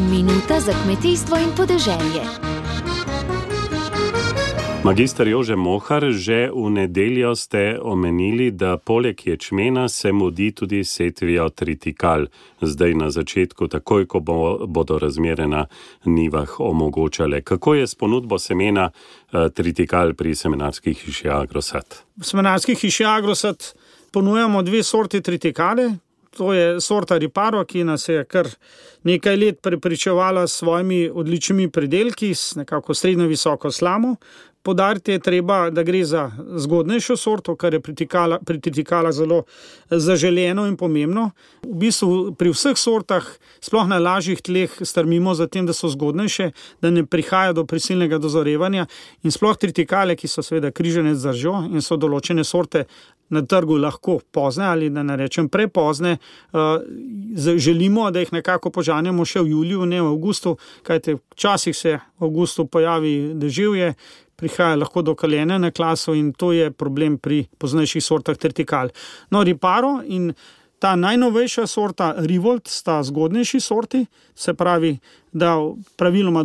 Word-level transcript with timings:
Minuta 0.00 0.60
za 0.60 0.72
kmetijstvo 0.84 1.36
in 1.36 1.50
podeželje. 1.56 2.22
Magister 4.84 5.28
Jože 5.28 5.56
Mohar, 5.56 6.04
že 6.10 6.50
v 6.54 6.70
nedeljo 6.70 7.34
ste 7.36 7.78
omenili, 7.82 8.50
da 8.50 8.76
poleg 8.76 9.26
ječmena 9.26 9.88
se 9.88 10.12
mudi 10.12 10.52
tudi 10.52 10.84
setvijo 10.84 11.48
tritikal, 11.48 12.26
zdaj 12.60 12.94
na 12.94 13.10
začetku, 13.10 13.68
takoj 13.68 14.06
ko 14.06 14.20
bo, 14.20 14.66
bodo 14.66 14.98
razmere 14.98 15.48
na 15.48 15.66
nivah 16.04 16.60
omogočale. 16.60 17.42
Kako 17.42 17.74
je 17.74 17.86
s 17.86 17.94
ponudbo 17.94 18.38
semena 18.38 18.90
uh, 18.90 19.50
tritikal 19.50 20.14
pri 20.14 20.34
semenarskih 20.34 20.98
hiši 21.04 21.28
Agrosat? 21.28 22.04
V 22.16 22.24
semenarskih 22.24 22.78
hiši 22.78 23.04
Agrosat 23.04 23.74
ponujamo 24.12 24.62
dve 24.62 24.82
sorti 24.82 25.20
tritikale, 25.20 25.90
To 26.36 26.52
je 26.52 26.80
sorta 26.80 27.18
Riparo, 27.18 27.64
ki 27.64 27.84
nas 27.84 28.08
je 28.08 28.24
kar 28.24 28.48
nekaj 29.04 29.36
let 29.36 29.62
prepričevala 29.62 30.46
s 30.46 30.58
svojimi 30.60 31.10
odličnimi 31.14 31.70
predelki, 31.70 32.34
s 32.34 32.54
nekako 32.54 32.94
srednjo 32.94 33.26
visoko 33.26 33.70
slamo. 33.70 34.16
Podariti 34.68 35.12
je 35.12 35.18
treba, 35.18 35.70
da 35.70 35.82
gre 35.82 36.02
za 36.04 36.26
zgodnejšo 36.56 37.16
sorto, 37.16 37.54
kar 37.56 37.72
je 37.72 37.80
pri 37.80 38.60
tritikala 38.60 39.12
zelo 39.16 39.38
zaželeno 39.88 40.66
in 40.68 40.76
pomembno. 40.76 41.30
V 41.64 41.72
bistvu 41.86 42.34
pri 42.36 42.52
vseh 42.52 42.76
sortah, 42.76 43.24
sploh 43.64 43.88
na 43.88 43.96
lažjih 43.96 44.42
tleh, 44.44 44.74
strmimo 44.84 45.32
za 45.34 45.46
tem, 45.48 45.64
da 45.64 45.72
so 45.72 45.88
zgodnejše, 45.88 46.50
da 46.84 46.90
ne 46.92 47.06
prihaja 47.06 47.56
do 47.56 47.64
prisilnega 47.64 48.20
dozorevanja. 48.20 48.84
In 49.24 49.32
sploh 49.32 49.56
tritikale, 49.56 50.18
ki 50.20 50.28
so 50.28 50.44
seveda 50.44 50.68
križene 50.68 51.16
z 51.16 51.30
držo 51.30 51.62
in 51.72 51.80
so 51.80 51.96
določene 51.96 52.44
sorte 52.44 52.84
na 53.32 53.40
trgu 53.40 53.80
lahko 53.80 54.20
pozne 54.32 54.68
ali 54.68 54.92
da 54.92 55.02
ne 55.02 55.16
rečem 55.16 55.48
prepozne, 55.48 56.16
uh, 56.52 56.60
želimo, 57.56 58.10
da 58.10 58.20
jih 58.20 58.32
nekako 58.32 58.70
požanemo 58.70 59.24
še 59.24 59.40
v 59.40 59.56
juliju, 59.56 59.88
ne 59.88 60.00
v 60.02 60.12
avgustu, 60.12 60.58
kajte 60.82 61.16
včasih 61.32 61.76
se 61.76 61.98
v 61.98 62.24
avgustu 62.28 62.68
pojavi 62.68 63.32
deževje. 63.34 63.94
Prihaja 64.38 64.76
lahko 64.78 65.02
do 65.02 65.16
kaljenja 65.18 65.58
na 65.58 65.72
klasu, 65.74 66.14
in 66.14 66.30
to 66.32 66.52
je 66.54 66.70
problem 66.70 67.18
pri 67.18 67.44
poznejših 67.58 68.04
sortah 68.04 68.38
tertikal. 68.38 68.92
No, 69.34 69.42
riparo 69.42 69.98
in 70.06 70.30
ta 70.78 70.94
najnovejša 70.96 71.66
sorta, 71.66 72.12
Revolt, 72.18 72.68
sta 72.70 73.02
zgodnejši 73.02 73.60
sorti, 73.60 74.04
se 74.34 74.54
pravi, 74.54 74.98
da 75.32 75.56
praviloma 75.96 76.44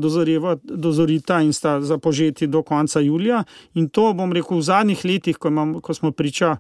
dozorita 0.64 1.42
in 1.42 1.54
sta 1.54 1.82
zapožeti 1.82 2.48
do 2.48 2.64
konca 2.64 3.00
julija. 3.00 3.44
In 3.74 3.90
to 3.90 4.14
bom 4.14 4.34
rekel 4.34 4.58
v 4.58 4.66
zadnjih 4.66 5.06
letih, 5.06 5.38
ko, 5.38 5.54
imam, 5.54 5.78
ko 5.82 5.94
smo 5.94 6.12
priča. 6.12 6.58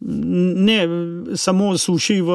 Ne 0.00 0.88
samo 1.36 1.78
suši, 1.78 2.20
v, 2.20 2.30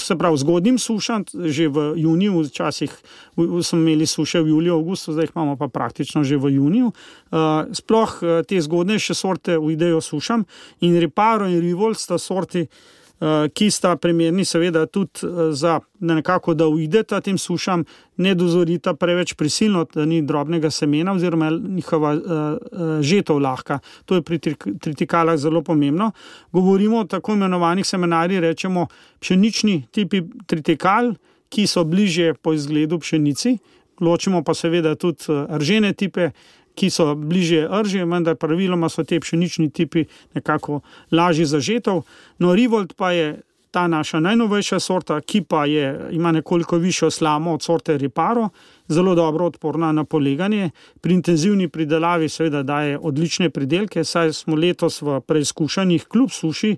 se 0.00 0.16
pravi, 0.16 0.38
zgodnjim 0.38 0.78
sušam, 0.78 1.24
že 1.34 1.68
v 1.68 1.92
juniju, 2.00 2.44
včasih 2.46 2.94
smo 3.36 3.78
imeli 3.78 4.06
suše 4.06 4.40
v 4.40 4.48
juliju, 4.54 4.74
avgustu, 4.78 5.12
zdaj 5.12 5.28
imamo 5.34 5.56
pa 5.56 5.68
praktično 5.68 6.24
že 6.24 6.38
v 6.38 6.54
juniju. 6.54 6.92
Sploh 7.72 8.14
te 8.48 8.60
zgodnejše 8.60 9.14
sorte 9.14 9.58
uidejo 9.58 10.00
sušam 10.00 10.46
in 10.80 10.96
reparo 11.00 11.48
in 11.48 11.60
revolt 11.60 11.98
sta 11.98 12.18
sorti. 12.18 12.66
Eh, 13.20 13.48
ki 13.50 13.66
sta 13.70 13.96
primerni, 13.98 14.44
seveda, 14.46 14.84
tudi 14.86 15.26
eh, 15.26 15.52
za 15.52 15.80
nekako, 15.98 16.54
da 16.54 16.68
uideta 16.70 17.18
tem 17.20 17.38
sušam, 17.38 17.82
ne 18.16 18.34
dozorita 18.34 18.92
preveč 18.94 19.32
prisilno, 19.34 19.82
da 19.94 20.04
ni 20.06 20.20
drobnega 20.22 20.70
semena, 20.70 21.12
oziroma 21.12 21.50
njihova 21.50 22.12
uh, 22.14 23.02
žetov 23.02 23.38
lahka. 23.42 23.78
To 24.06 24.14
je 24.14 24.22
pri 24.22 24.38
tritikalah 24.80 25.38
zelo 25.38 25.62
pomembno. 25.62 26.10
Govorimo 26.52 26.98
o 26.98 27.04
tako 27.04 27.34
imenovanih 27.34 27.86
seminarjih, 27.86 28.40
rečemo 28.40 28.86
pšenični 29.20 29.84
tipi 29.90 30.22
tritikal, 30.46 31.14
ki 31.48 31.66
so 31.66 31.84
bliže 31.84 32.34
po 32.42 32.54
izgledu 32.54 32.98
pšenici. 32.98 33.56
Ločimo 34.00 34.42
pa 34.42 34.54
seveda 34.54 34.94
tudi 34.94 35.26
ržene 35.58 35.92
tipe, 35.92 36.30
ki 36.78 36.90
so 36.94 37.10
bliže 37.18 37.66
rži, 37.82 38.04
vendar 38.06 38.38
praviloma 38.38 38.88
so 38.88 39.04
te 39.04 39.18
pšenični 39.20 39.70
tipi 39.74 40.06
nekako 40.38 40.80
lažji 41.10 41.48
zažetov. 41.50 42.04
No, 42.38 42.54
Rivolt 42.54 42.94
pa 42.96 43.12
je 43.12 43.36
ta 43.70 43.86
naša 43.86 44.20
najnovejša 44.20 44.80
sorta, 44.80 45.20
ki 45.20 45.42
pa 45.44 45.66
je, 45.66 46.08
ima 46.10 46.32
nekoliko 46.32 46.76
višjo 46.76 47.10
slamo 47.10 47.52
od 47.52 47.62
sorte 47.62 47.98
Riparo, 47.98 48.48
zelo 48.88 49.14
dobro 49.14 49.46
odporna 49.46 49.92
na 49.92 50.04
poleganje. 50.04 50.70
Pri 51.00 51.14
intenzivni 51.14 51.68
pridelavi 51.68 52.28
seveda 52.28 52.62
daje 52.62 52.98
odlične 52.98 53.50
pridelke, 53.50 54.04
saj 54.04 54.32
smo 54.32 54.56
letos 54.56 55.02
v 55.02 55.20
preizkušanjih 55.20 56.06
kljub 56.08 56.30
suši 56.32 56.76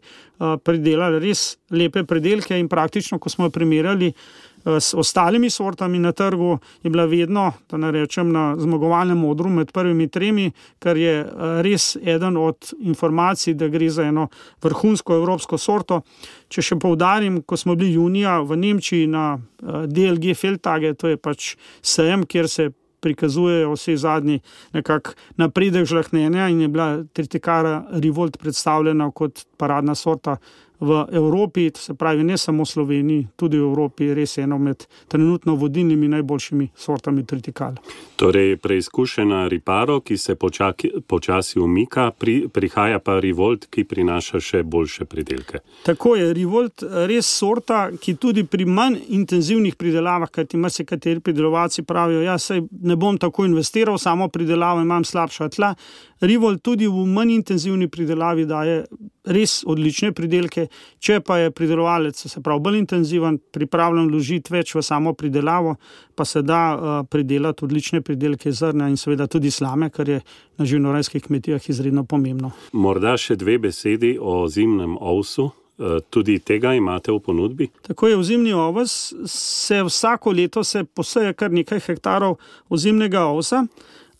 pridelali 0.64 1.20
res 1.22 1.56
lepe 1.70 2.04
pridelke 2.04 2.58
in 2.58 2.68
praktično, 2.68 3.18
ko 3.18 3.28
smo 3.28 3.46
jo 3.46 3.50
primerjali, 3.50 4.12
Eh, 4.12 4.49
s 4.64 4.94
ostalimi 4.94 5.50
sortami 5.50 5.98
na 5.98 6.12
trgu 6.12 6.58
je 6.82 6.90
bila 6.90 7.04
vedno, 7.04 7.52
da 7.70 7.76
ne 7.76 7.90
rečem, 7.90 8.32
na 8.32 8.56
zmagovalnem 8.58 9.18
modru 9.18 9.48
med 9.48 9.72
prvimi 9.72 10.08
tremi, 10.08 10.50
kar 10.78 10.96
je 10.96 11.20
eh, 11.20 11.62
res 11.62 11.96
eden 11.96 12.36
od 12.36 12.72
informacij, 12.80 13.54
da 13.54 13.68
gre 13.68 13.90
za 13.90 14.04
eno 14.04 14.28
vrhunsko 14.62 15.14
evropsko 15.16 15.58
sorto. 15.58 16.02
Če 16.48 16.62
še 16.62 16.78
poudarim, 16.80 17.42
ko 17.42 17.56
smo 17.56 17.74
bili 17.74 17.94
junija 17.94 18.40
v 18.40 18.56
Nemčiji 18.56 19.06
na 19.06 19.38
eh, 19.38 19.86
DLG 19.86 20.34
Feldtage, 20.36 20.94
to 20.94 21.08
je 21.08 21.16
pač 21.16 21.54
sejem, 21.82 22.26
kjer 22.26 22.48
se 22.48 22.70
prikazujejo 23.00 23.72
vse 23.72 23.96
zadnji 23.96 24.40
nekak 24.76 25.14
napredek 25.40 25.86
žlahnenja 25.88 26.50
in 26.52 26.60
je 26.60 26.68
bila 26.68 26.88
tritikara 27.16 27.84
Revolt 27.90 28.36
predstavljena 28.36 29.10
kot 29.10 29.46
paradna 29.56 29.94
sorta 29.94 30.36
v 30.80 31.06
Evropi, 31.12 31.70
se 31.76 31.94
pravi 31.94 32.24
ne 32.24 32.38
samo 32.38 32.64
Sloveniji, 32.64 33.26
tudi 33.36 33.58
v 33.58 33.68
Evropi, 33.68 34.14
res 34.14 34.38
eno 34.38 34.58
med 34.58 34.86
trenutno 35.08 35.54
vodilnimi 35.54 36.08
najboljšimi 36.08 36.68
sortami 36.76 37.24
tritikal. 37.26 37.76
Torej, 38.16 38.56
preizkušena 38.56 39.46
riparo, 39.48 40.00
ki 40.00 40.16
se 40.16 40.34
počaki, 40.34 40.90
počasi 41.06 41.60
umika, 41.60 42.10
pri, 42.10 42.48
prihaja 42.52 42.98
pa 42.98 43.18
Revolt, 43.20 43.66
ki 43.70 43.84
prinaša 43.84 44.40
še 44.40 44.62
boljše 44.62 45.04
pridelke. 45.04 45.60
Tako 45.84 46.16
je 46.16 46.32
Revolt 46.34 46.84
res 47.08 47.28
sorta, 47.28 47.90
ki 48.00 48.16
tudi 48.20 48.44
pri 48.44 48.64
manj 48.64 49.00
intenzivnih 49.08 49.76
pridelavah, 49.76 50.30
kajti 50.30 50.56
ima 50.56 50.70
se 50.70 50.84
kateri 50.84 51.20
pridelovalci 51.20 51.82
pravijo, 51.82 52.24
ja, 52.24 52.38
sej 52.38 52.64
ne 52.80 52.96
bom 52.96 53.18
tako 53.18 53.44
investiral, 53.44 53.98
samo 53.98 54.28
pridelavo 54.28 54.80
imam 54.80 55.04
slabša 55.04 55.48
tla. 55.48 55.74
Revolt 56.20 56.62
tudi 56.62 56.88
v 56.88 57.06
manj 57.08 57.34
intenzivni 57.34 57.88
pridelavi 57.88 58.44
daje 58.46 58.84
res 59.24 59.60
odlične 59.68 60.12
pridelke, 60.16 60.66
če 60.98 61.20
pa 61.24 61.38
je 61.42 61.52
pridelovalec, 61.54 62.16
se 62.16 62.40
pravi, 62.42 62.62
bolj 62.64 62.78
intenziven, 62.80 63.38
pripravljen 63.52 64.08
vložiti 64.08 64.52
več 64.54 64.74
v 64.74 64.84
samo 64.84 65.12
pridelavo, 65.14 65.76
pa 66.14 66.24
se 66.24 66.42
da 66.42 66.60
uh, 66.72 66.90
pridelati 67.10 67.64
odlične 67.64 68.00
pridelke 68.06 68.52
zrna 68.52 68.88
in 68.88 68.96
seveda 69.00 69.28
tudi 69.30 69.50
slame, 69.50 69.90
kar 69.90 70.08
je 70.08 70.20
na 70.58 70.64
živinorejskih 70.64 71.24
kmetijah 71.28 71.70
izredno 71.70 72.04
pomembno. 72.04 72.52
Morda 72.72 73.16
še 73.20 73.36
dve 73.40 73.58
besedi 73.68 74.16
o 74.20 74.44
zimnem 74.48 74.96
ovsu. 75.00 75.50
Eh, 75.80 76.00
tudi 76.12 76.34
tega 76.44 76.74
imate 76.76 77.08
v 77.08 77.22
ponudbi? 77.24 77.70
Tako 77.80 78.10
je 78.10 78.16
v 78.16 78.24
zimni 78.24 78.52
ovs, 78.52 79.14
se 79.24 79.78
vsako 79.82 80.34
leto 80.36 80.64
se 80.64 80.84
poseje 80.84 81.32
kar 81.32 81.48
nekaj 81.50 81.80
hektarov 81.80 82.36
ozimnega 82.68 83.22
ovsa. 83.24 83.62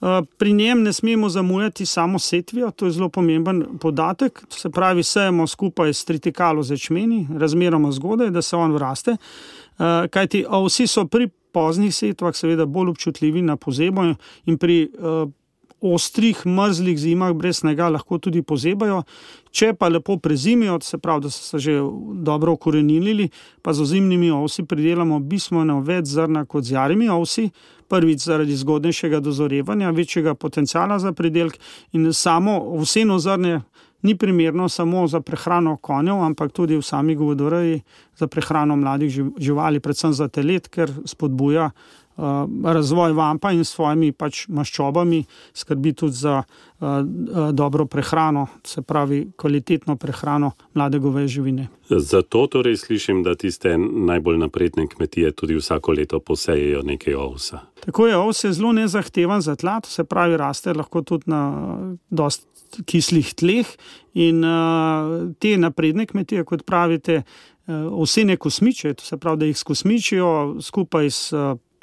Eh, 0.00 0.22
pri 0.36 0.52
njem 0.52 0.82
ne 0.82 0.92
smemo 0.92 1.28
zamujati 1.28 1.86
samo 1.86 2.18
setvijo, 2.18 2.70
to 2.70 2.86
je 2.86 2.92
zelo 2.92 3.08
pomemben 3.08 3.64
podatek. 3.80 4.42
Se 4.48 4.70
pravi, 4.70 5.02
sejemo 5.02 5.46
skupaj 5.46 5.94
s 5.94 6.04
tritikalo 6.04 6.62
začmeni, 6.62 7.26
razmeroma 7.38 7.92
zgodaj, 7.92 8.30
da 8.30 8.42
se 8.42 8.56
on 8.56 8.72
vraste. 8.72 9.10
Eh, 9.10 10.08
kajti 10.08 10.44
vsi 10.66 10.86
so 10.86 11.04
pri 11.04 11.28
poznih 11.52 11.94
setvah, 11.94 12.34
seveda, 12.34 12.66
bolj 12.66 12.88
občutljivi 12.90 13.42
na 13.42 13.56
pozebo 13.56 14.04
in 14.46 14.58
pri 14.58 14.82
eh, 14.82 15.26
ostrih, 15.80 16.46
mrzlih 16.46 16.98
zimah 16.98 17.32
brez 17.32 17.60
snega 17.60 17.88
lahko 17.88 18.18
tudi 18.18 18.42
pozebajo. 18.42 19.02
Če 19.50 19.72
pa 19.74 19.88
lepo 19.88 20.16
prezimijo, 20.16 20.78
se 20.82 20.98
pravi, 20.98 21.24
da 21.26 21.30
so 21.30 21.42
se 21.42 21.58
že 21.58 21.80
dobro 22.22 22.52
ukorenili, 22.52 23.30
pa 23.62 23.72
z 23.72 23.82
ozimnimi 23.82 24.30
ovsi 24.30 24.62
pridelamo 24.62 25.18
bistveno 25.20 25.80
več 25.80 26.12
zrna 26.14 26.44
kot 26.44 26.64
z 26.64 26.76
jarimi 26.76 27.08
ovsi. 27.08 27.50
Prvič 27.90 28.22
zaradi 28.22 28.54
zgodnejšega 28.54 29.18
dozorevanja, 29.20 29.90
večjega 29.90 30.34
potencijala 30.34 30.98
za 30.98 31.10
pridelek 31.12 31.58
in 31.92 32.12
samo 32.12 32.60
vseeno 32.78 33.18
zrne. 33.18 33.62
Ni 34.02 34.14
primerno 34.16 34.68
samo 34.68 35.06
za 35.08 35.20
prehrano 35.20 35.76
konjev, 35.76 36.22
ampak 36.24 36.52
tudi 36.52 36.76
v 36.76 36.82
sami 36.82 37.14
govodoreji 37.14 37.82
za 38.16 38.26
prehrano 38.26 38.76
mladih 38.76 39.10
živali, 39.36 39.80
predvsem 39.80 40.12
za 40.12 40.28
telet, 40.28 40.68
ker 40.68 40.92
spodbuja 41.04 41.70
razvoj 42.64 43.12
vampa 43.12 43.52
in 43.52 43.64
s 43.64 43.74
svojimi 43.74 44.12
pač 44.12 44.44
maščobami 44.48 45.22
skrbi 45.54 45.92
tudi 45.92 46.16
za 46.16 46.42
uh, 46.42 46.88
uh, 46.88 47.50
dobro 47.52 47.86
prehrano, 47.86 48.46
se 48.66 48.82
pravi 48.82 49.30
kvalitetno 49.36 49.96
prehrano 49.96 50.52
mlade 50.74 50.98
goveje 50.98 51.28
živine. 51.28 51.68
Zato 51.88 52.46
torej 52.46 52.76
slišim, 52.76 53.22
da 53.22 53.34
tiste 53.34 53.76
najbolj 53.78 54.38
napredne 54.38 54.86
kmetije 54.86 55.32
tudi 55.32 55.56
vsako 55.56 55.92
leto 55.92 56.20
posejejo 56.20 56.82
nekaj 56.82 57.14
ovsa. 57.14 57.60
Tako 57.80 58.06
je, 58.06 58.16
ovs 58.16 58.44
je 58.44 58.52
zelo 58.52 58.72
nezahteven 58.72 59.40
za 59.40 59.56
tla, 59.56 59.80
se 59.84 60.04
pravi, 60.04 60.36
raste 60.36 60.72
lahko 60.72 61.02
tudi 61.02 61.30
na 61.30 61.42
dost 62.10 62.46
kislih 62.86 63.34
tleh 63.34 63.66
in 64.14 64.44
te 65.38 65.56
napredne 65.58 66.06
kmetije, 66.06 66.44
kot 66.44 66.62
pravite, 66.66 67.22
vse 67.66 68.24
ne 68.24 68.36
kosmičijo, 68.36 68.94
to 68.94 69.04
se 69.04 69.16
pravi, 69.16 69.38
da 69.38 69.46
jih 69.46 69.58
skosmičijo 69.58 70.56
skupaj 70.62 71.10
s 71.10 71.32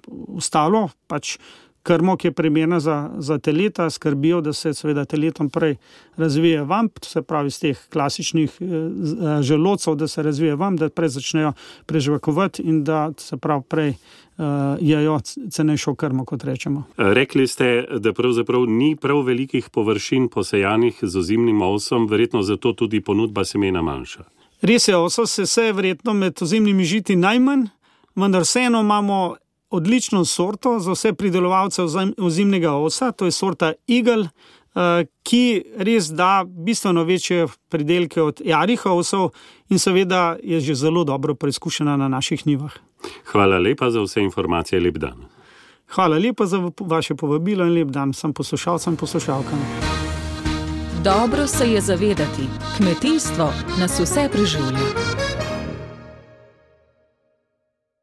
ustalo. 0.07 0.87
Pač 1.07 1.37
krmo, 1.87 2.17
ki 2.17 2.27
je 2.27 2.31
primerna 2.35 2.79
za, 2.79 3.09
za 3.17 3.37
teleta, 3.39 3.89
skrbijo, 3.89 4.41
da 4.41 4.53
se 4.53 4.73
seveda 4.73 5.05
teletom 5.05 5.49
prej 5.49 5.77
razvije 6.17 6.63
vamp, 6.67 6.99
se 7.05 7.21
pravi 7.21 7.47
iz 7.47 7.59
teh 7.59 7.79
klasičnih 7.93 8.57
eh, 8.61 9.41
želodcev, 9.41 9.95
da 9.95 10.07
se 10.07 10.23
razvije 10.23 10.55
vamp, 10.55 10.79
da 10.79 10.89
prej 10.89 11.09
začnejo 11.15 11.53
preživakovati 11.85 12.61
in 12.61 12.83
da 12.83 13.11
se 13.17 13.37
pravi 13.37 13.63
prej. 13.69 13.93
Uh, 14.37 14.43
jejo 14.79 15.15
cenejšo 15.49 15.95
krmo, 15.95 16.21
kot 16.25 16.43
rečemo. 16.43 16.83
Rekli 16.97 17.47
ste, 17.47 17.85
da 17.97 18.11
pravzaprav 18.13 18.67
ni 18.69 18.91
prav 18.95 19.23
velikih 19.25 19.69
površin 19.73 20.27
posejanih 20.29 20.99
z 21.01 21.17
ozimnim 21.17 21.61
ovsom, 21.61 22.05
verjetno 22.07 22.43
zato 22.45 22.73
tudi 22.73 23.01
ponudba 23.01 23.45
semena 23.45 23.81
manjša. 23.81 24.27
Res 24.61 24.87
je, 24.87 24.97
oso 24.97 25.25
se 25.25 25.47
vse 25.47 25.71
verjetno 25.73 26.13
med 26.13 26.37
ozimnimi 26.41 26.85
žiti 26.85 27.15
najmanj, 27.15 27.65
vendar 28.15 28.45
vseeno 28.45 28.81
imamo 28.85 29.35
odlično 29.69 30.25
sorto 30.25 30.79
za 30.79 30.91
vse 30.91 31.13
pridelovalce 31.13 31.83
ozimnega 32.17 32.73
osa, 32.73 33.11
to 33.11 33.25
je 33.25 33.31
sorta 33.31 33.73
Eagle, 33.87 34.27
eh, 34.27 35.05
ki 35.23 35.63
res 35.77 36.09
da 36.09 36.45
bistveno 36.47 37.03
večje 37.03 37.47
pridelke 37.69 38.21
od 38.21 38.41
jarih 38.45 38.85
osov 38.85 39.29
in 39.69 39.79
seveda 39.79 40.37
je 40.43 40.59
že 40.59 40.75
zelo 40.75 41.03
dobro 41.03 41.35
preizkušena 41.35 41.97
na 41.97 42.07
naših 42.07 42.47
njivah. 42.47 42.71
Hvala 43.25 43.57
lepa 43.57 43.89
za 43.89 44.01
vse 44.01 44.21
informacije, 44.21 44.79
lep 44.79 44.97
dan. 44.97 45.25
Hvala 45.87 46.17
lepa 46.17 46.45
za 46.45 46.71
vaše 46.79 47.15
povabilo 47.15 47.65
in 47.65 47.73
lep 47.73 47.87
dan 47.87 48.11
vsem 48.11 48.33
poslušalcem 48.33 48.93
in 48.93 48.97
poslušalkam. 48.97 49.59
Dobro 51.03 51.47
se 51.47 51.71
je 51.71 51.81
zavedati, 51.81 52.47
kmetijstvo 52.77 53.53
nas 53.79 53.99
vse 53.99 54.29
preživlja. 54.31 55.26